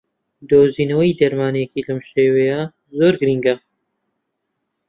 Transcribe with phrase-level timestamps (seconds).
[0.49, 2.59] دۆزینەوەی دەرمانێکی لەم شێوەیە
[2.97, 3.55] زۆر گرنگە